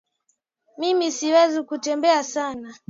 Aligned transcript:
Mimi 0.77 1.11
siwezi 1.11 1.61
kutembea 1.63 2.23
sana 2.23 2.69